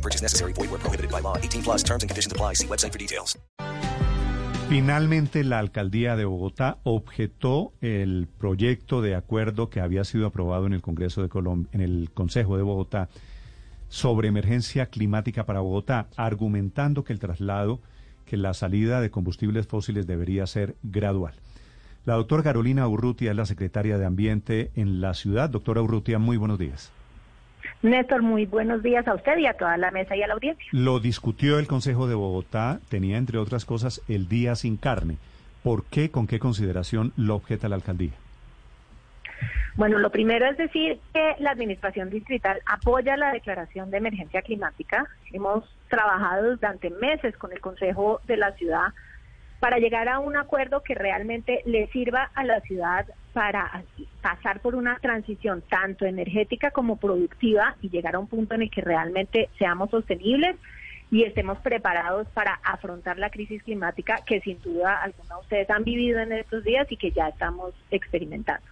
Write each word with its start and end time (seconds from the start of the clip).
No 0.00 0.02
purchase 0.02 0.22
necessary. 0.22 0.54
Void 0.54 0.70
where 0.70 0.80
prohibited 0.80 1.10
by 1.10 1.20
law. 1.20 1.36
18 1.36 1.62
plus 1.62 1.84
terms 1.84 2.02
and 2.02 2.08
conditions 2.08 2.32
apply. 2.32 2.54
See 2.54 2.66
website 2.66 2.92
for 2.92 2.98
details. 2.98 3.38
Finalmente, 4.70 5.42
la 5.42 5.58
alcaldía 5.58 6.14
de 6.14 6.24
Bogotá 6.24 6.78
objetó 6.84 7.72
el 7.80 8.28
proyecto 8.38 9.02
de 9.02 9.16
acuerdo 9.16 9.68
que 9.68 9.80
había 9.80 10.04
sido 10.04 10.28
aprobado 10.28 10.66
en 10.66 10.72
el 10.72 10.80
Congreso 10.80 11.22
de 11.22 11.28
Colombia, 11.28 11.68
en 11.72 11.80
el 11.80 12.10
Consejo 12.14 12.56
de 12.56 12.62
Bogotá 12.62 13.08
sobre 13.88 14.28
emergencia 14.28 14.86
climática 14.86 15.44
para 15.44 15.58
Bogotá, 15.58 16.06
argumentando 16.16 17.02
que 17.02 17.12
el 17.12 17.18
traslado, 17.18 17.80
que 18.26 18.36
la 18.36 18.54
salida 18.54 19.00
de 19.00 19.10
combustibles 19.10 19.66
fósiles 19.66 20.06
debería 20.06 20.46
ser 20.46 20.76
gradual. 20.84 21.34
La 22.04 22.14
doctora 22.14 22.44
Carolina 22.44 22.86
Urrutia 22.86 23.32
es 23.32 23.36
la 23.36 23.46
secretaria 23.46 23.98
de 23.98 24.06
Ambiente 24.06 24.70
en 24.76 25.00
la 25.00 25.14
ciudad. 25.14 25.50
Doctora 25.50 25.82
Urrutia, 25.82 26.20
muy 26.20 26.36
buenos 26.36 26.60
días. 26.60 26.92
Néstor, 27.82 28.20
muy 28.20 28.44
buenos 28.44 28.82
días 28.82 29.08
a 29.08 29.14
usted 29.14 29.38
y 29.38 29.46
a 29.46 29.54
toda 29.54 29.78
la 29.78 29.90
mesa 29.90 30.14
y 30.14 30.22
a 30.22 30.26
la 30.26 30.34
audiencia. 30.34 30.66
Lo 30.72 31.00
discutió 31.00 31.58
el 31.58 31.66
Consejo 31.66 32.06
de 32.06 32.14
Bogotá, 32.14 32.78
tenía 32.90 33.16
entre 33.16 33.38
otras 33.38 33.64
cosas 33.64 34.02
el 34.06 34.28
día 34.28 34.54
sin 34.54 34.76
carne. 34.76 35.16
¿Por 35.62 35.84
qué, 35.84 36.10
con 36.10 36.26
qué 36.26 36.38
consideración 36.38 37.12
lo 37.16 37.36
objeta 37.36 37.70
la 37.70 37.76
alcaldía? 37.76 38.12
Bueno, 39.76 39.98
lo 39.98 40.10
primero 40.10 40.46
es 40.46 40.58
decir 40.58 40.98
que 41.14 41.36
la 41.38 41.52
Administración 41.52 42.10
Distrital 42.10 42.60
apoya 42.66 43.16
la 43.16 43.32
declaración 43.32 43.90
de 43.90 43.96
emergencia 43.96 44.42
climática. 44.42 45.06
Hemos 45.32 45.64
trabajado 45.88 46.50
durante 46.50 46.90
meses 46.90 47.34
con 47.38 47.50
el 47.52 47.60
Consejo 47.60 48.20
de 48.26 48.36
la 48.36 48.52
Ciudad 48.52 48.92
para 49.58 49.78
llegar 49.78 50.08
a 50.08 50.18
un 50.18 50.36
acuerdo 50.36 50.82
que 50.82 50.94
realmente 50.94 51.62
le 51.64 51.86
sirva 51.88 52.30
a 52.34 52.44
la 52.44 52.60
ciudad 52.60 53.06
para 53.32 53.84
pasar 54.22 54.60
por 54.60 54.74
una 54.74 54.98
transición 54.98 55.62
tanto 55.68 56.04
energética 56.04 56.70
como 56.70 56.96
productiva 56.96 57.76
y 57.80 57.88
llegar 57.88 58.16
a 58.16 58.18
un 58.18 58.26
punto 58.26 58.54
en 58.54 58.62
el 58.62 58.70
que 58.70 58.80
realmente 58.80 59.48
seamos 59.58 59.90
sostenibles 59.90 60.56
y 61.10 61.24
estemos 61.24 61.58
preparados 61.58 62.28
para 62.28 62.54
afrontar 62.62 63.18
la 63.18 63.30
crisis 63.30 63.62
climática 63.62 64.20
que 64.24 64.40
sin 64.40 64.60
duda 64.62 65.02
algunos 65.02 65.28
de 65.28 65.42
ustedes 65.42 65.70
han 65.70 65.84
vivido 65.84 66.20
en 66.20 66.32
estos 66.32 66.64
días 66.64 66.90
y 66.90 66.96
que 66.96 67.10
ya 67.10 67.28
estamos 67.28 67.74
experimentando. 67.90 68.64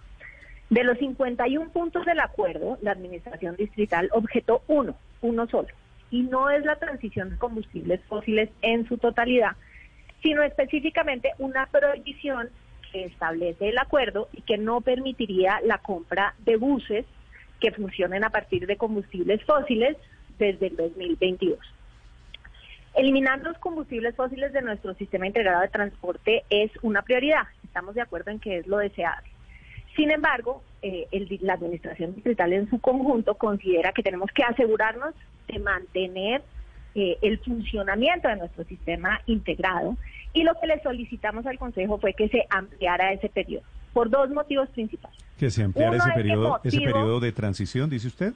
De 0.69 0.83
los 0.83 0.97
51 0.99 1.71
puntos 1.71 2.05
del 2.05 2.19
acuerdo, 2.19 2.77
la 2.81 2.91
Administración 2.91 3.55
Distrital 3.55 4.09
objetó 4.13 4.61
uno, 4.67 4.95
uno 5.21 5.47
solo, 5.47 5.69
y 6.11 6.21
no 6.21 6.49
es 6.49 6.63
la 6.63 6.77
transición 6.77 7.31
de 7.31 7.37
combustibles 7.37 8.01
fósiles 8.05 8.49
en 8.61 8.87
su 8.87 8.97
totalidad, 8.97 9.55
sino 10.21 10.43
específicamente 10.43 11.31
una 11.39 11.65
prohibición 11.65 12.49
que 12.91 13.05
establece 13.05 13.69
el 13.69 13.77
acuerdo 13.77 14.29
y 14.33 14.41
que 14.41 14.57
no 14.57 14.81
permitiría 14.81 15.59
la 15.63 15.79
compra 15.79 16.35
de 16.39 16.57
buses 16.57 17.05
que 17.59 17.71
funcionen 17.71 18.23
a 18.23 18.29
partir 18.29 18.65
de 18.67 18.77
combustibles 18.77 19.43
fósiles 19.43 19.97
desde 20.37 20.67
el 20.67 20.75
2022. 20.75 21.59
Eliminar 22.95 23.39
los 23.41 23.57
combustibles 23.59 24.15
fósiles 24.15 24.51
de 24.53 24.61
nuestro 24.61 24.93
sistema 24.95 25.27
integrado 25.27 25.61
de 25.61 25.67
transporte 25.67 26.43
es 26.49 26.71
una 26.81 27.01
prioridad. 27.01 27.43
Estamos 27.63 27.95
de 27.95 28.01
acuerdo 28.01 28.31
en 28.31 28.39
que 28.39 28.57
es 28.57 28.67
lo 28.67 28.77
deseable. 28.77 29.29
Sin 29.95 30.11
embargo, 30.11 30.63
eh, 30.81 31.07
el, 31.11 31.39
la 31.41 31.53
Administración 31.53 32.15
Distrital 32.15 32.53
en 32.53 32.69
su 32.69 32.79
conjunto 32.79 33.35
considera 33.35 33.91
que 33.91 34.03
tenemos 34.03 34.31
que 34.31 34.43
asegurarnos 34.43 35.13
de 35.47 35.59
mantener 35.59 36.41
eh, 36.99 37.17
el 37.21 37.39
funcionamiento 37.39 38.27
de 38.27 38.35
nuestro 38.35 38.63
sistema 38.65 39.21
integrado 39.25 39.95
y 40.33 40.43
lo 40.43 40.53
que 40.59 40.67
le 40.67 40.81
solicitamos 40.81 41.45
al 41.45 41.57
Consejo 41.57 41.97
fue 41.97 42.13
que 42.13 42.27
se 42.29 42.45
ampliara 42.49 43.13
ese 43.13 43.29
periodo 43.29 43.63
por 43.93 44.09
dos 44.09 44.29
motivos 44.29 44.69
principales. 44.69 45.17
Que 45.37 45.49
se 45.49 45.63
ampliara 45.63 45.97
ese 45.97 46.11
periodo, 46.11 46.59
ese 46.63 46.79
periodo 46.79 47.19
de 47.19 47.31
transición, 47.31 47.89
dice 47.89 48.07
usted. 48.07 48.33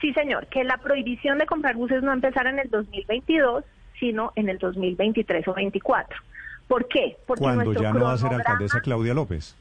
Sí, 0.00 0.12
señor, 0.12 0.46
que 0.48 0.64
la 0.64 0.78
prohibición 0.78 1.38
de 1.38 1.46
comprar 1.46 1.76
buses 1.76 2.02
no 2.02 2.12
empezara 2.12 2.50
en 2.50 2.58
el 2.58 2.70
2022, 2.70 3.64
sino 3.98 4.32
en 4.34 4.48
el 4.48 4.58
2023 4.58 5.46
o 5.48 5.54
24. 5.54 6.18
¿Por 6.66 6.88
qué? 6.88 7.16
Porque 7.26 7.42
cuando 7.42 7.72
ya 7.72 7.92
no 7.92 8.04
va 8.04 8.12
a 8.12 8.18
ser 8.18 8.32
alcaldesa 8.32 8.80
Claudia 8.80 9.14
López. 9.14 9.56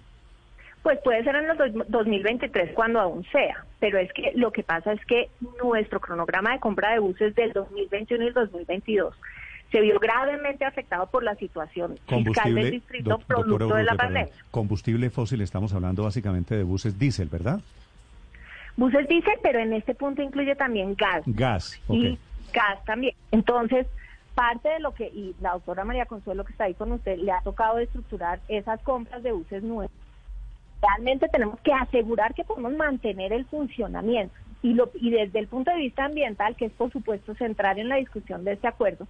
Pues 0.83 0.99
puede 1.03 1.23
ser 1.23 1.35
en 1.35 1.49
el 1.49 1.85
2023 1.87 2.73
cuando 2.73 2.99
aún 2.99 3.25
sea, 3.31 3.65
pero 3.79 3.97
es 3.97 4.11
que 4.13 4.31
lo 4.35 4.51
que 4.51 4.63
pasa 4.63 4.93
es 4.93 5.05
que 5.05 5.29
nuestro 5.61 5.99
cronograma 5.99 6.53
de 6.53 6.59
compra 6.59 6.93
de 6.93 6.99
buses 6.99 7.35
del 7.35 7.51
2021 7.51 8.23
y 8.23 8.27
el 8.27 8.33
2022 8.33 9.13
se 9.71 9.81
vio 9.81 9.99
gravemente 9.99 10.65
afectado 10.65 11.07
por 11.07 11.23
la 11.23 11.35
situación 11.35 11.97
fiscal 12.07 12.55
del 12.55 12.71
distrito 12.71 13.19
producto 13.19 13.75
de 13.75 13.83
la 13.83 13.95
pandemia. 13.95 14.33
Combustible 14.51 15.09
fósil, 15.09 15.41
estamos 15.41 15.73
hablando 15.73 16.03
básicamente 16.03 16.55
de 16.55 16.63
buses 16.63 16.97
diésel, 16.97 17.27
¿verdad? 17.27 17.59
Buses 18.77 19.07
diésel, 19.07 19.37
pero 19.43 19.59
en 19.59 19.73
este 19.73 19.93
punto 19.93 20.21
incluye 20.21 20.55
también 20.55 20.95
gas. 20.95 21.23
Gas, 21.25 21.79
Y 21.89 22.17
gas 22.53 22.83
también. 22.85 23.13
Entonces, 23.31 23.85
parte 24.33 24.69
de 24.69 24.79
lo 24.79 24.93
que, 24.93 25.07
y 25.07 25.35
la 25.41 25.51
doctora 25.51 25.83
María 25.83 26.05
Consuelo 26.05 26.45
que 26.45 26.53
está 26.53 26.63
ahí 26.63 26.73
con 26.73 26.93
usted, 26.93 27.17
le 27.17 27.31
ha 27.31 27.41
tocado 27.41 27.77
estructurar 27.77 28.39
esas 28.47 28.81
compras 28.81 29.21
de 29.21 29.33
buses 29.33 29.61
nuevos 29.61 29.91
realmente 30.81 31.27
tenemos 31.29 31.59
que 31.61 31.73
asegurar 31.73 32.33
que 32.33 32.43
podemos 32.43 32.73
mantener 32.73 33.33
el 33.33 33.45
funcionamiento. 33.45 34.33
Y, 34.61 34.73
lo, 34.73 34.91
y 34.95 35.11
desde 35.11 35.39
el 35.39 35.47
punto 35.47 35.71
de 35.71 35.77
vista 35.77 36.05
ambiental, 36.05 36.55
que 36.55 36.65
es 36.65 36.71
por 36.73 36.91
supuesto 36.91 37.33
central 37.35 37.79
en 37.79 37.89
la 37.89 37.95
discusión 37.95 38.43
de 38.43 38.53
este 38.53 38.67
acuerdo, 38.67 39.07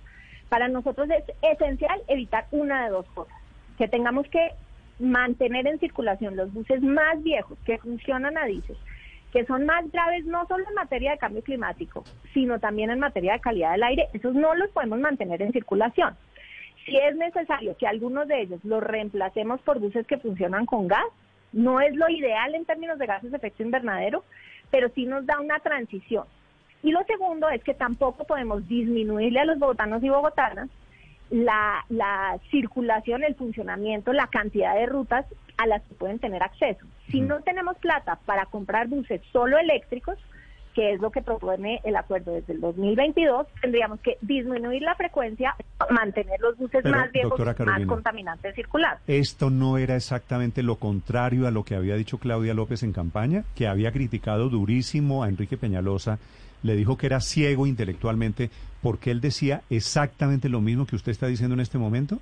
para 0.47 0.67
nosotros 0.67 1.07
es 1.09 1.23
esencial 1.41 2.01
evitar 2.07 2.45
una 2.51 2.83
de 2.83 2.89
dos 2.91 3.05
cosas, 3.13 3.35
que 3.77 3.87
tengamos 3.87 4.27
que 4.27 4.49
mantener 4.99 5.65
en 5.67 5.79
circulación 5.79 6.35
los 6.35 6.53
buses 6.53 6.81
más 6.81 7.21
viejos 7.23 7.57
que 7.65 7.77
funcionan 7.77 8.37
a 8.37 8.45
diésel, 8.45 8.77
que 9.31 9.45
son 9.45 9.65
más 9.65 9.89
graves 9.91 10.25
no 10.25 10.45
solo 10.47 10.65
en 10.67 10.75
materia 10.75 11.11
de 11.11 11.17
cambio 11.17 11.43
climático, 11.43 12.03
sino 12.33 12.59
también 12.59 12.89
en 12.89 12.99
materia 12.99 13.33
de 13.33 13.39
calidad 13.39 13.71
del 13.71 13.83
aire, 13.83 14.07
esos 14.13 14.33
no 14.33 14.53
los 14.55 14.69
podemos 14.71 14.99
mantener 14.99 15.41
en 15.41 15.53
circulación. 15.53 16.15
Si 16.85 16.97
es 16.97 17.15
necesario 17.15 17.77
que 17.77 17.87
algunos 17.87 18.27
de 18.27 18.41
ellos 18.41 18.59
los 18.63 18.81
reemplacemos 18.81 19.61
por 19.61 19.79
buses 19.79 20.07
que 20.07 20.17
funcionan 20.17 20.65
con 20.65 20.87
gas, 20.87 21.05
no 21.53 21.81
es 21.81 21.95
lo 21.95 22.09
ideal 22.09 22.55
en 22.55 22.65
términos 22.65 22.99
de 22.99 23.05
gases 23.05 23.31
de 23.31 23.37
efecto 23.37 23.63
invernadero, 23.63 24.23
pero 24.71 24.89
sí 24.89 25.05
nos 25.05 25.25
da 25.25 25.39
una 25.39 25.59
transición. 25.59 26.25
Y 26.83 26.91
lo 26.91 27.03
segundo 27.05 27.49
es 27.49 27.63
que 27.63 27.73
tampoco 27.73 28.23
podemos 28.25 28.67
disminuirle 28.67 29.39
a 29.39 29.45
los 29.45 29.59
bogotanos 29.59 30.03
y 30.03 30.09
bogotanas 30.09 30.69
la, 31.29 31.85
la 31.89 32.39
circulación, 32.49 33.23
el 33.23 33.35
funcionamiento, 33.35 34.13
la 34.13 34.27
cantidad 34.27 34.75
de 34.75 34.85
rutas 34.85 35.25
a 35.57 35.67
las 35.67 35.83
que 35.83 35.93
pueden 35.95 36.19
tener 36.19 36.41
acceso. 36.41 36.85
Si 37.09 37.21
no 37.21 37.41
tenemos 37.41 37.77
plata 37.77 38.19
para 38.25 38.45
comprar 38.45 38.87
buses 38.87 39.21
solo 39.31 39.57
eléctricos, 39.57 40.17
que 40.73 40.93
es 40.93 41.01
lo 41.01 41.11
que 41.11 41.21
propone 41.21 41.81
el 41.83 41.95
acuerdo 41.95 42.33
desde 42.33 42.53
el 42.53 42.61
2022, 42.61 43.47
tendríamos 43.61 43.99
que 44.01 44.17
disminuir 44.21 44.81
la 44.81 44.95
frecuencia, 44.95 45.55
mantener 45.89 46.39
los 46.39 46.57
buses 46.57 46.85
más 46.85 47.11
viejos, 47.11 47.39
más 47.65 47.85
contaminantes 47.85 48.55
circular. 48.55 48.99
¿Esto 49.07 49.49
no 49.49 49.77
era 49.77 49.95
exactamente 49.95 50.63
lo 50.63 50.75
contrario 50.75 51.47
a 51.47 51.51
lo 51.51 51.63
que 51.63 51.75
había 51.75 51.95
dicho 51.95 52.17
Claudia 52.17 52.53
López 52.53 52.83
en 52.83 52.93
campaña, 52.93 53.43
que 53.55 53.67
había 53.67 53.91
criticado 53.91 54.49
durísimo 54.49 55.23
a 55.23 55.29
Enrique 55.29 55.57
Peñalosa, 55.57 56.19
le 56.63 56.75
dijo 56.75 56.97
que 56.97 57.07
era 57.07 57.21
ciego 57.21 57.65
intelectualmente, 57.67 58.49
porque 58.81 59.11
él 59.11 59.21
decía 59.21 59.61
exactamente 59.69 60.49
lo 60.49 60.61
mismo 60.61 60.85
que 60.85 60.95
usted 60.95 61.11
está 61.11 61.27
diciendo 61.27 61.53
en 61.55 61.61
este 61.61 61.77
momento? 61.77 62.19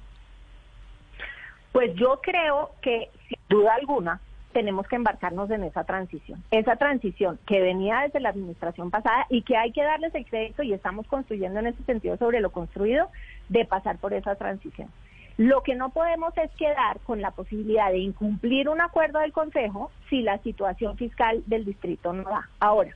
Pues 1.71 1.93
yo 1.95 2.19
creo 2.23 2.71
que, 2.81 3.09
sin 3.27 3.39
duda 3.49 3.75
alguna, 3.75 4.19
tenemos 4.57 4.87
que 4.87 4.95
embarcarnos 4.95 5.51
en 5.51 5.63
esa 5.65 5.83
transición. 5.83 6.43
Esa 6.49 6.77
transición 6.77 7.37
que 7.45 7.61
venía 7.61 7.99
desde 7.99 8.19
la 8.19 8.29
administración 8.29 8.89
pasada 8.89 9.27
y 9.29 9.43
que 9.43 9.55
hay 9.55 9.71
que 9.71 9.83
darles 9.83 10.15
el 10.15 10.25
crédito 10.25 10.63
y 10.63 10.73
estamos 10.73 11.05
construyendo 11.05 11.59
en 11.59 11.67
ese 11.67 11.83
sentido 11.83 12.17
sobre 12.17 12.41
lo 12.41 12.49
construido 12.49 13.07
de 13.49 13.65
pasar 13.65 13.99
por 13.99 14.15
esa 14.15 14.33
transición. 14.33 14.89
Lo 15.37 15.61
que 15.61 15.75
no 15.75 15.91
podemos 15.91 16.35
es 16.39 16.49
quedar 16.55 16.99
con 17.01 17.21
la 17.21 17.29
posibilidad 17.29 17.91
de 17.91 17.99
incumplir 17.99 18.67
un 18.67 18.81
acuerdo 18.81 19.19
del 19.19 19.31
Consejo 19.31 19.91
si 20.09 20.23
la 20.23 20.39
situación 20.39 20.97
fiscal 20.97 21.43
del 21.45 21.63
distrito 21.63 22.11
no 22.11 22.23
da. 22.23 22.49
Ahora, 22.59 22.95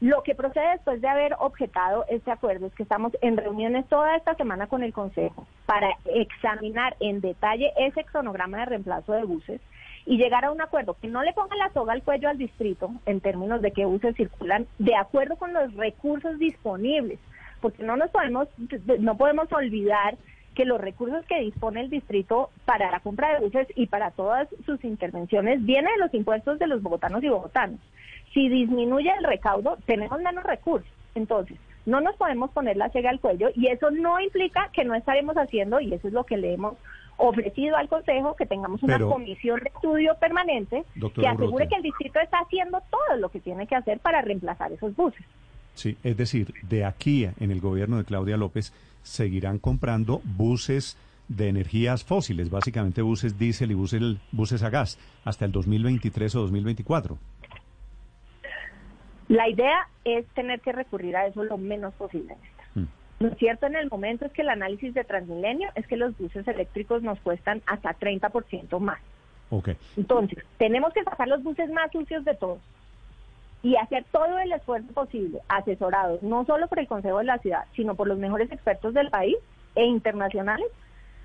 lo 0.00 0.24
que 0.24 0.34
procede 0.34 0.72
después 0.72 1.00
de 1.00 1.06
haber 1.06 1.36
objetado 1.38 2.06
este 2.08 2.32
acuerdo 2.32 2.66
es 2.66 2.74
que 2.74 2.82
estamos 2.82 3.12
en 3.20 3.36
reuniones 3.36 3.86
toda 3.86 4.16
esta 4.16 4.34
semana 4.34 4.66
con 4.66 4.82
el 4.82 4.92
Consejo 4.92 5.46
para 5.64 5.90
examinar 6.06 6.96
en 6.98 7.20
detalle 7.20 7.72
ese 7.76 8.02
cronograma 8.02 8.58
de 8.58 8.64
reemplazo 8.64 9.12
de 9.12 9.22
buses 9.22 9.60
y 10.08 10.16
llegar 10.16 10.46
a 10.46 10.50
un 10.50 10.62
acuerdo 10.62 10.96
que 11.00 11.06
no 11.06 11.22
le 11.22 11.34
ponga 11.34 11.54
la 11.56 11.70
soga 11.74 11.92
al 11.92 12.02
cuello 12.02 12.30
al 12.30 12.38
distrito 12.38 12.90
en 13.04 13.20
términos 13.20 13.60
de 13.60 13.72
que 13.72 13.84
buses 13.84 14.16
circulan 14.16 14.66
de 14.78 14.96
acuerdo 14.96 15.36
con 15.36 15.52
los 15.52 15.74
recursos 15.74 16.38
disponibles, 16.38 17.18
porque 17.60 17.82
no 17.82 17.94
nos 17.98 18.10
podemos 18.10 18.48
no 19.00 19.18
podemos 19.18 19.52
olvidar 19.52 20.16
que 20.54 20.64
los 20.64 20.80
recursos 20.80 21.26
que 21.26 21.40
dispone 21.40 21.82
el 21.82 21.90
distrito 21.90 22.48
para 22.64 22.90
la 22.90 23.00
compra 23.00 23.34
de 23.34 23.44
buses 23.44 23.68
y 23.74 23.86
para 23.86 24.10
todas 24.10 24.48
sus 24.64 24.82
intervenciones 24.82 25.62
vienen 25.66 25.92
de 25.92 26.00
los 26.00 26.14
impuestos 26.14 26.58
de 26.58 26.68
los 26.68 26.82
bogotanos 26.82 27.22
y 27.22 27.28
bogotanos. 27.28 27.78
Si 28.32 28.48
disminuye 28.48 29.12
el 29.18 29.24
recaudo, 29.24 29.76
tenemos 29.84 30.18
menos 30.22 30.42
recursos. 30.42 30.90
Entonces, 31.14 31.58
no 31.84 32.00
nos 32.00 32.16
podemos 32.16 32.50
poner 32.50 32.78
la 32.78 32.88
cega 32.88 33.10
al 33.10 33.20
cuello 33.20 33.50
y 33.54 33.68
eso 33.68 33.90
no 33.90 34.18
implica 34.20 34.70
que 34.72 34.84
no 34.84 34.94
estaremos 34.94 35.36
haciendo, 35.36 35.80
y 35.80 35.92
eso 35.92 36.08
es 36.08 36.14
lo 36.14 36.24
que 36.24 36.38
le 36.38 36.54
hemos 36.54 36.76
ofrecido 37.18 37.76
al 37.76 37.88
Consejo, 37.88 38.34
que 38.36 38.46
tengamos 38.46 38.82
una 38.82 38.98
comisión 38.98 39.60
de 39.60 39.68
estudio 39.68 40.14
permanente 40.18 40.84
que 41.14 41.28
asegure 41.28 41.68
que 41.68 41.76
el 41.76 41.82
distrito 41.82 42.20
está 42.20 42.38
haciendo 42.38 42.80
todo 42.90 43.18
lo 43.18 43.28
que 43.28 43.40
tiene 43.40 43.66
que 43.66 43.74
hacer 43.74 43.98
para 43.98 44.22
reemplazar 44.22 44.72
esos 44.72 44.96
buses. 44.96 45.24
Sí, 45.74 45.96
es 46.02 46.16
decir, 46.16 46.54
de 46.62 46.84
aquí 46.84 47.28
en 47.38 47.50
el 47.50 47.60
gobierno 47.60 47.98
de 47.98 48.04
Claudia 48.04 48.36
López 48.36 48.72
seguirán 49.02 49.58
comprando 49.58 50.20
buses 50.24 50.96
de 51.28 51.48
energías 51.48 52.04
fósiles, 52.04 52.50
básicamente 52.50 53.02
buses 53.02 53.38
diésel 53.38 53.72
y 53.72 53.74
buses, 53.74 54.02
buses 54.32 54.62
a 54.62 54.70
gas, 54.70 54.98
hasta 55.24 55.44
el 55.44 55.52
2023 55.52 56.34
o 56.36 56.40
2024. 56.40 57.18
La 59.28 59.48
idea 59.48 59.88
es 60.04 60.26
tener 60.28 60.60
que 60.60 60.72
recurrir 60.72 61.16
a 61.16 61.26
eso 61.26 61.44
lo 61.44 61.58
menos 61.58 61.92
posible. 61.94 62.34
Lo 63.20 63.34
cierto 63.34 63.66
en 63.66 63.76
el 63.76 63.88
momento 63.90 64.26
es 64.26 64.32
que 64.32 64.42
el 64.42 64.48
análisis 64.48 64.94
de 64.94 65.04
Transmilenio 65.04 65.70
es 65.74 65.86
que 65.86 65.96
los 65.96 66.16
buses 66.16 66.46
eléctricos 66.46 67.02
nos 67.02 67.18
cuestan 67.20 67.62
hasta 67.66 67.94
30% 67.94 68.78
más. 68.78 69.00
Okay. 69.50 69.76
Entonces, 69.96 70.44
tenemos 70.58 70.92
que 70.92 71.02
sacar 71.02 71.26
los 71.26 71.42
buses 71.42 71.70
más 71.70 71.90
sucios 71.90 72.24
de 72.24 72.34
todos 72.34 72.60
y 73.62 73.76
hacer 73.76 74.04
todo 74.12 74.38
el 74.38 74.52
esfuerzo 74.52 74.92
posible, 74.92 75.40
asesorados 75.48 76.22
no 76.22 76.44
solo 76.44 76.68
por 76.68 76.78
el 76.78 76.86
Consejo 76.86 77.18
de 77.18 77.24
la 77.24 77.38
Ciudad, 77.38 77.64
sino 77.74 77.94
por 77.94 78.06
los 78.06 78.18
mejores 78.18 78.52
expertos 78.52 78.94
del 78.94 79.10
país 79.10 79.36
e 79.74 79.84
internacionales, 79.84 80.66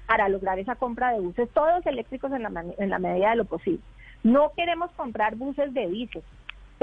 para 0.07 0.29
lograr 0.29 0.59
esa 0.59 0.75
compra 0.75 1.11
de 1.11 1.21
buses, 1.21 1.49
todos 1.53 1.85
eléctricos 1.85 2.31
en 2.33 2.43
la, 2.43 2.65
en 2.77 2.89
la 2.89 2.99
medida 2.99 3.29
de 3.29 3.35
lo 3.37 3.45
posible. 3.45 3.79
No 4.23 4.51
queremos 4.55 4.91
comprar 4.91 5.35
buses 5.35 5.73
de 5.73 5.87
diésel, 5.87 6.23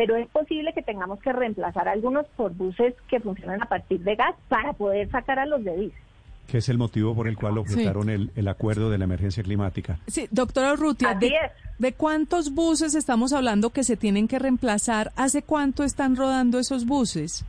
pero 0.01 0.17
es 0.17 0.29
posible 0.29 0.73
que 0.73 0.81
tengamos 0.81 1.21
que 1.21 1.31
reemplazar 1.31 1.87
algunos 1.87 2.27
por 2.29 2.55
buses 2.55 2.95
que 3.07 3.21
funcionan 3.21 3.63
a 3.63 3.67
partir 3.67 4.01
de 4.01 4.17
gas 4.17 4.35
para 4.49 4.73
poder 4.73 5.11
sacar 5.11 5.39
a 5.39 5.45
los 5.45 5.63
de 5.63 5.77
diésel 5.77 6.01
que 6.47 6.57
es 6.59 6.71
el 6.71 6.79
motivo 6.79 7.15
por 7.15 7.29
el 7.29 7.37
cual 7.37 7.59
objetaron 7.59 8.09
el, 8.09 8.31
el, 8.35 8.49
acuerdo 8.49 8.91
de 8.91 8.99
la 8.99 9.05
emergencia 9.05 9.43
climática. 9.43 10.01
Sí, 10.09 10.27
doctora 10.33 10.73
Urrutia, 10.73 11.15
de, 11.15 11.33
de, 11.79 11.93
cuántos 11.93 12.55
buses 12.55 12.97
estamos 12.97 13.33
hablando 13.33 13.71
que 13.71 13.85
se 13.85 13.97
tienen 13.97 14.27
que 14.27 14.41
reemplazar? 14.41 15.13
¿Hace 15.15 15.43
cuánto 15.43 15.85
están 15.85 16.17
rodando 16.17 16.59
esos 16.59 16.87
buses? 16.87 17.45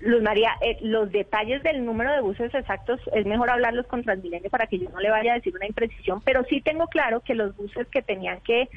Luz 0.00 0.22
María, 0.22 0.50
eh, 0.62 0.78
los 0.80 1.12
detalles 1.12 1.62
del 1.62 1.84
número 1.84 2.12
de 2.12 2.22
buses 2.22 2.52
exactos 2.52 2.98
es 3.12 3.24
mejor 3.24 3.50
hablarlos 3.50 3.86
con 3.86 4.02
Transmilenio 4.02 4.50
para 4.50 4.66
que 4.66 4.78
yo 4.78 4.90
no 4.90 4.98
le 4.98 5.10
vaya 5.10 5.32
a 5.32 5.34
decir 5.36 5.54
una 5.54 5.66
imprecisión, 5.66 6.20
pero 6.24 6.44
sí 6.48 6.60
tengo 6.60 6.88
claro 6.88 7.20
que 7.20 7.36
los 7.36 7.54
buses 7.56 7.86
que 7.86 8.02
tenían 8.02 8.40
que 8.40 8.68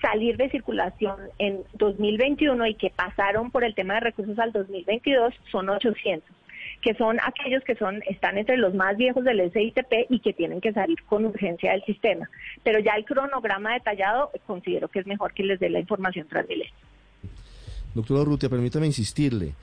salir 0.00 0.36
de 0.36 0.50
circulación 0.50 1.16
en 1.38 1.62
2021 1.74 2.66
y 2.66 2.74
que 2.74 2.90
pasaron 2.90 3.50
por 3.50 3.64
el 3.64 3.74
tema 3.74 3.94
de 3.94 4.00
recursos 4.00 4.38
al 4.38 4.52
2022 4.52 5.34
son 5.50 5.68
800 5.68 6.28
que 6.84 6.94
son 6.94 7.18
aquellos 7.22 7.64
que 7.64 7.74
son 7.76 8.02
están 8.06 8.36
entre 8.36 8.58
los 8.58 8.74
más 8.74 8.96
viejos 8.98 9.24
del 9.24 9.50
SITP 9.50 10.10
y 10.10 10.20
que 10.20 10.34
tienen 10.34 10.60
que 10.60 10.72
salir 10.72 11.02
con 11.04 11.24
urgencia 11.24 11.72
del 11.72 11.82
sistema. 11.84 12.28
Pero 12.62 12.78
ya 12.78 12.92
el 12.92 13.06
cronograma 13.06 13.72
detallado 13.72 14.30
considero 14.46 14.88
que 14.88 14.98
es 14.98 15.06
mejor 15.06 15.32
que 15.32 15.44
les 15.44 15.58
dé 15.58 15.70
la 15.70 15.80
información 15.80 16.28
Transmilenio. 16.28 16.74
Doctora 17.94 18.20
Urrutia, 18.20 18.50
permítame 18.50 18.84
insistirle 18.84 19.54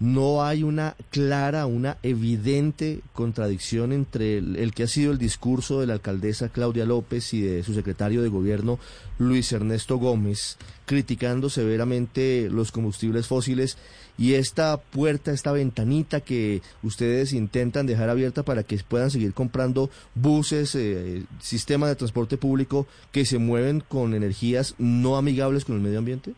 no 0.00 0.42
hay 0.42 0.62
una 0.62 0.96
clara, 1.10 1.66
una 1.66 1.98
evidente 2.02 3.00
contradicción 3.12 3.92
entre 3.92 4.38
el, 4.38 4.72
que 4.74 4.84
ha 4.84 4.88
sido 4.88 5.12
el 5.12 5.18
discurso 5.18 5.78
de 5.78 5.86
la 5.86 5.92
alcaldesa 5.92 6.48
Claudia 6.48 6.86
López 6.86 7.34
y 7.34 7.42
de 7.42 7.62
su 7.62 7.74
secretario 7.74 8.22
de 8.22 8.30
gobierno 8.30 8.78
Luis 9.18 9.52
Ernesto 9.52 9.98
Gómez, 9.98 10.56
criticando 10.86 11.50
severamente 11.50 12.48
los 12.50 12.72
combustibles 12.72 13.26
fósiles 13.26 13.76
y 14.16 14.34
esta 14.34 14.78
puerta, 14.78 15.32
esta 15.32 15.52
ventanita 15.52 16.22
que 16.22 16.62
ustedes 16.82 17.34
intentan 17.34 17.86
dejar 17.86 18.08
abierta 18.08 18.42
para 18.42 18.62
que 18.62 18.78
puedan 18.78 19.10
seguir 19.10 19.34
comprando 19.34 19.90
buses, 20.14 20.74
eh, 20.76 21.24
sistemas 21.40 21.90
de 21.90 21.96
transporte 21.96 22.38
público 22.38 22.86
que 23.12 23.26
se 23.26 23.36
mueven 23.36 23.80
con 23.86 24.14
energías 24.14 24.74
no 24.78 25.18
amigables 25.18 25.66
con 25.66 25.76
el 25.76 25.82
medio 25.82 25.98
ambiente? 25.98 26.32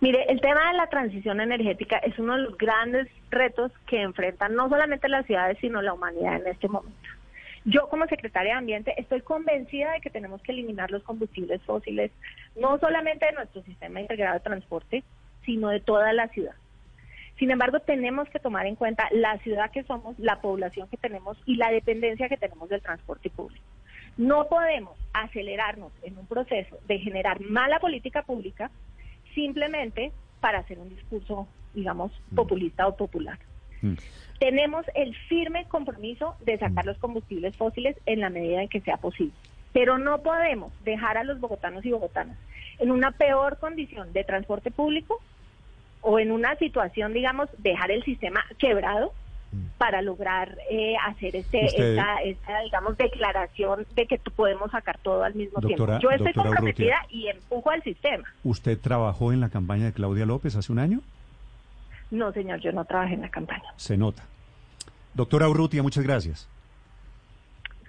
Mire, 0.00 0.24
el 0.28 0.40
tema 0.40 0.68
de 0.70 0.76
la 0.76 0.88
transición 0.88 1.40
energética 1.40 1.96
es 1.98 2.18
uno 2.18 2.36
de 2.36 2.42
los 2.42 2.58
grandes 2.58 3.08
retos 3.30 3.72
que 3.86 4.02
enfrentan 4.02 4.54
no 4.54 4.68
solamente 4.68 5.08
las 5.08 5.24
ciudades, 5.26 5.56
sino 5.60 5.80
la 5.80 5.94
humanidad 5.94 6.36
en 6.36 6.48
este 6.48 6.68
momento. 6.68 7.08
Yo 7.64 7.88
como 7.88 8.06
secretaria 8.06 8.52
de 8.52 8.58
Ambiente 8.58 8.94
estoy 8.96 9.22
convencida 9.22 9.92
de 9.92 10.00
que 10.00 10.10
tenemos 10.10 10.42
que 10.42 10.52
eliminar 10.52 10.90
los 10.90 11.02
combustibles 11.02 11.62
fósiles, 11.62 12.12
no 12.60 12.78
solamente 12.78 13.26
de 13.26 13.32
nuestro 13.32 13.62
sistema 13.62 14.00
integrado 14.00 14.34
de 14.34 14.44
transporte, 14.44 15.02
sino 15.44 15.70
de 15.70 15.80
toda 15.80 16.12
la 16.12 16.28
ciudad. 16.28 16.54
Sin 17.38 17.50
embargo, 17.50 17.80
tenemos 17.80 18.28
que 18.28 18.38
tomar 18.38 18.66
en 18.66 18.76
cuenta 18.76 19.08
la 19.10 19.38
ciudad 19.38 19.70
que 19.70 19.82
somos, 19.82 20.18
la 20.18 20.40
población 20.40 20.88
que 20.88 20.96
tenemos 20.96 21.36
y 21.44 21.56
la 21.56 21.70
dependencia 21.70 22.28
que 22.28 22.36
tenemos 22.36 22.68
del 22.68 22.82
transporte 22.82 23.30
público. 23.30 23.64
No 24.16 24.46
podemos 24.48 24.96
acelerarnos 25.12 25.92
en 26.02 26.16
un 26.18 26.26
proceso 26.26 26.78
de 26.86 26.98
generar 26.98 27.40
mala 27.40 27.80
política 27.80 28.22
pública 28.22 28.70
simplemente 29.36 30.10
para 30.40 30.58
hacer 30.58 30.80
un 30.80 30.88
discurso, 30.88 31.46
digamos, 31.74 32.10
mm. 32.30 32.34
populista 32.34 32.88
o 32.88 32.96
popular. 32.96 33.38
Mm. 33.82 33.94
Tenemos 34.40 34.84
el 34.94 35.14
firme 35.28 35.66
compromiso 35.68 36.34
de 36.44 36.58
sacar 36.58 36.84
mm. 36.84 36.88
los 36.88 36.98
combustibles 36.98 37.56
fósiles 37.56 37.96
en 38.06 38.20
la 38.20 38.30
medida 38.30 38.62
en 38.62 38.68
que 38.68 38.80
sea 38.80 38.96
posible, 38.96 39.34
pero 39.72 39.98
no 39.98 40.22
podemos 40.22 40.72
dejar 40.82 41.18
a 41.18 41.24
los 41.24 41.38
bogotanos 41.38 41.84
y 41.84 41.92
bogotanas 41.92 42.36
en 42.78 42.90
una 42.90 43.12
peor 43.12 43.58
condición 43.58 44.12
de 44.12 44.24
transporte 44.24 44.70
público 44.70 45.20
o 46.00 46.18
en 46.18 46.32
una 46.32 46.56
situación, 46.56 47.12
digamos, 47.12 47.48
dejar 47.58 47.90
el 47.90 48.02
sistema 48.04 48.44
quebrado 48.58 49.12
para 49.78 50.02
lograr 50.02 50.58
eh, 50.70 50.94
hacer 51.06 51.36
este, 51.36 51.64
esta, 51.66 52.60
digamos, 52.64 52.96
declaración 52.96 53.86
de 53.94 54.06
que 54.06 54.18
podemos 54.34 54.70
sacar 54.70 54.98
todo 54.98 55.22
al 55.22 55.34
mismo 55.34 55.60
tiempo. 55.60 55.98
Yo 56.00 56.10
estoy 56.10 56.32
comprometida 56.32 56.96
y 57.10 57.28
empujo 57.28 57.70
al 57.70 57.82
sistema. 57.82 58.24
¿Usted 58.44 58.78
trabajó 58.78 59.32
en 59.32 59.40
la 59.40 59.48
campaña 59.48 59.86
de 59.86 59.92
Claudia 59.92 60.26
López 60.26 60.56
hace 60.56 60.72
un 60.72 60.78
año? 60.78 61.00
No, 62.10 62.32
señor, 62.32 62.60
yo 62.60 62.72
no 62.72 62.84
trabajé 62.84 63.14
en 63.14 63.22
la 63.22 63.30
campaña. 63.30 63.72
Se 63.76 63.96
nota. 63.96 64.24
Doctora 65.14 65.48
Urrutia, 65.48 65.82
muchas 65.82 66.04
gracias. 66.04 66.48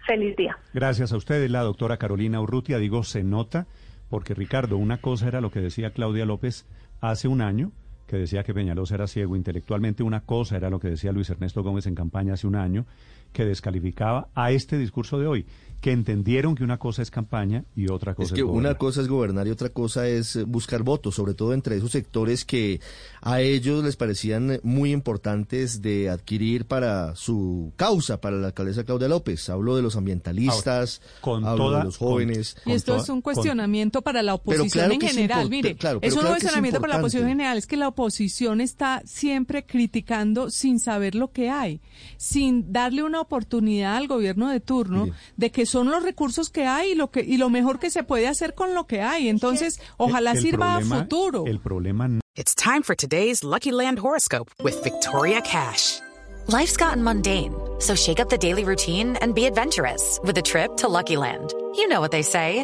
Feliz 0.05 0.35
día. 0.37 0.57
Gracias 0.73 1.11
a 1.11 1.17
ustedes, 1.17 1.51
la 1.51 1.61
doctora 1.61 1.97
Carolina 1.97 2.39
Urrutia. 2.39 2.77
Digo, 2.77 3.03
se 3.03 3.23
nota, 3.23 3.67
porque 4.09 4.33
Ricardo, 4.33 4.77
una 4.77 4.99
cosa 4.99 5.27
era 5.27 5.41
lo 5.41 5.51
que 5.51 5.59
decía 5.59 5.91
Claudia 5.91 6.25
López 6.25 6.65
hace 7.01 7.27
un 7.27 7.41
año, 7.41 7.71
que 8.07 8.17
decía 8.17 8.43
que 8.43 8.53
Peñalosa 8.53 8.95
era 8.95 9.07
ciego 9.07 9.35
intelectualmente. 9.35 10.01
Una 10.01 10.21
cosa 10.21 10.57
era 10.57 10.69
lo 10.69 10.79
que 10.79 10.89
decía 10.89 11.11
Luis 11.11 11.29
Ernesto 11.29 11.61
Gómez 11.61 11.85
en 11.85 11.95
campaña 11.95 12.33
hace 12.33 12.47
un 12.47 12.55
año, 12.55 12.85
que 13.33 13.45
descalificaba 13.45 14.29
a 14.33 14.51
este 14.51 14.77
discurso 14.77 15.19
de 15.19 15.27
hoy 15.27 15.45
que 15.81 15.91
entendieron 15.91 16.55
que 16.55 16.63
una 16.63 16.77
cosa 16.77 17.03
es 17.03 17.11
campaña 17.11 17.63
y 17.75 17.89
otra 17.89 18.15
cosa 18.15 18.33
es, 18.33 18.33
que 18.33 18.43
una 18.43 18.75
cosa 18.75 19.01
es 19.01 19.07
gobernar 19.07 19.47
y 19.47 19.51
otra 19.51 19.69
cosa 19.69 20.07
es 20.07 20.35
eh, 20.35 20.43
buscar 20.43 20.81
votos, 20.81 21.15
sobre 21.15 21.35
todo 21.35 21.53
entre 21.53 21.77
esos 21.77 21.91
sectores 21.91 22.45
que 22.45 22.81
a 23.21 23.41
ellos 23.41 23.83
les 23.83 23.95
parecían 23.95 24.59
muy 24.63 24.91
importantes 24.91 25.81
de 25.81 26.09
adquirir 26.09 26.65
para 26.65 27.15
su 27.15 27.73
causa, 27.75 28.19
para 28.19 28.37
la 28.37 28.47
alcaldesa 28.47 28.85
Claudia 28.85 29.07
López. 29.07 29.49
Hablo 29.49 29.75
de 29.75 29.83
los 29.83 29.95
ambientalistas, 29.95 31.01
con 31.21 31.45
hablo 31.45 31.71
de 31.71 31.83
los 31.83 31.97
jóvenes. 31.97 32.57
y 32.65 32.71
esto 32.71 32.95
es 32.95 33.09
un 33.09 33.21
cuestionamiento 33.21 34.01
para 34.01 34.23
la 34.23 34.33
oposición 34.33 34.91
en 34.93 35.01
general. 35.01 35.47
Mire, 35.47 35.77
es 36.01 36.15
un 36.15 36.25
cuestionamiento 36.25 36.81
para 36.81 36.93
la 36.93 36.99
oposición 36.99 37.25
en 37.25 37.37
general, 37.37 37.57
es 37.59 37.67
que 37.67 37.77
la 37.77 37.87
oposición 37.97 38.61
está 38.61 39.01
siempre 39.05 39.65
criticando 39.65 40.51
sin 40.51 40.79
saber 40.79 41.15
lo 41.15 41.31
que 41.31 41.49
hay, 41.49 41.81
sin 42.17 42.71
darle 42.71 43.01
una 43.01 43.19
oportunidad 43.19 43.97
al 43.97 44.07
gobierno 44.07 44.49
de 44.49 44.59
turno 44.59 45.07
de 45.35 45.51
que 45.51 45.65
son 45.65 45.89
los 45.89 46.03
recursos 46.03 46.51
que 46.51 46.67
hay 46.67 46.91
y 46.91 46.95
lo 46.95 47.09
que 47.09 47.21
y 47.21 47.37
lo 47.37 47.49
mejor 47.49 47.79
que 47.79 47.89
se 47.89 48.03
puede 48.03 48.27
hacer 48.27 48.53
con 48.53 48.75
lo 48.75 48.85
que 48.85 49.01
hay. 49.01 49.29
Entonces, 49.29 49.81
ojalá 49.97 50.35
sirva 50.35 50.77
a 50.77 50.81
futuro. 50.81 51.45
El 51.47 51.59
problema 51.59 52.07
It's 52.35 52.53
time 52.53 52.83
for 52.83 52.95
today's 52.95 53.43
Lucky 53.43 53.71
Land 53.71 53.97
horoscope 53.97 54.51
with 54.63 54.83
Victoria 54.83 55.41
Cash. 55.41 55.99
Life's 56.47 56.77
gotten 56.77 57.03
mundane, 57.03 57.51
so 57.79 57.95
shake 57.95 58.19
up 58.19 58.29
the 58.29 58.37
daily 58.37 58.63
routine 58.63 59.17
and 59.21 59.33
be 59.33 59.45
adventurous 59.45 60.19
with 60.23 60.37
a 60.37 60.41
trip 60.41 60.77
to 60.77 60.87
Lucky 60.87 61.17
Land. 61.17 61.51
You 61.75 61.87
know 61.87 61.99
what 61.99 62.11
they 62.11 62.21
say, 62.21 62.63